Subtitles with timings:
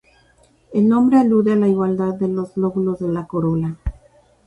[0.73, 3.77] El nombre alude a la igualdad de los lóbulos de la corola.